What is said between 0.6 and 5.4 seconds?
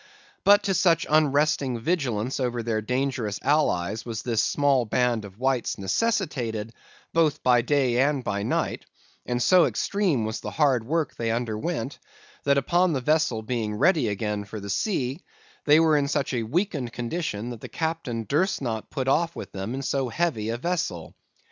to such unresting vigilance over their dangerous allies was this small band of